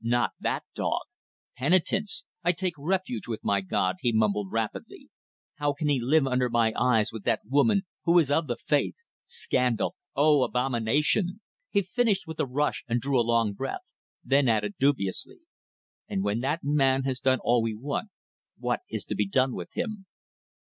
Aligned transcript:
Not 0.03 0.31
that 0.39 0.63
dog. 0.73 1.01
Penitence! 1.55 2.23
I 2.43 2.53
take 2.53 2.73
refuge 2.75 3.27
with 3.27 3.43
my 3.43 3.61
God," 3.61 3.97
he 3.99 4.11
mumbled 4.11 4.51
rapidly. 4.51 5.11
"How 5.57 5.73
can 5.73 5.89
he 5.89 5.99
live 6.01 6.25
under 6.25 6.49
my 6.49 6.73
eyes 6.75 7.11
with 7.11 7.23
that 7.25 7.41
woman, 7.47 7.83
who 8.05 8.17
is 8.17 8.31
of 8.31 8.47
the 8.47 8.57
Faith? 8.57 8.95
Scandal! 9.27 9.95
O 10.15 10.41
abomination!" 10.43 11.41
He 11.69 11.83
finished 11.83 12.25
with 12.25 12.39
a 12.39 12.47
rush 12.47 12.83
and 12.87 12.99
drew 12.99 13.21
a 13.21 13.21
long 13.21 13.53
breath, 13.53 13.93
then 14.23 14.49
added 14.49 14.73
dubiously 14.79 15.41
"And 16.09 16.23
when 16.23 16.39
that 16.39 16.63
man 16.63 17.03
has 17.03 17.19
done 17.19 17.37
all 17.43 17.61
we 17.61 17.75
want, 17.75 18.09
what 18.57 18.79
is 18.89 19.05
to 19.05 19.13
be 19.13 19.27
done 19.27 19.53
with 19.53 19.77
him?" 19.77 20.07